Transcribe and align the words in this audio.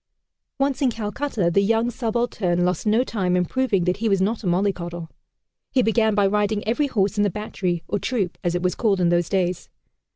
Once 0.57 0.81
in 0.81 0.89
Calcutta, 0.89 1.51
the 1.51 1.61
young 1.61 1.91
subaltern 1.91 2.65
lost 2.65 2.87
no 2.87 3.03
time 3.03 3.35
in 3.35 3.45
proving 3.45 3.83
that 3.83 3.97
he 3.97 4.09
was 4.09 4.19
not 4.19 4.41
a 4.43 4.47
mollycoddle. 4.47 5.11
He 5.69 5.83
began 5.83 6.15
by 6.15 6.25
riding 6.25 6.67
every 6.67 6.87
horse 6.87 7.17
in 7.17 7.23
the 7.23 7.29
battery, 7.29 7.83
or 7.87 7.99
"troop," 7.99 8.39
as 8.43 8.55
it 8.55 8.63
was 8.63 8.73
called 8.73 8.99
in 8.99 9.09
those 9.09 9.29
days. 9.29 9.69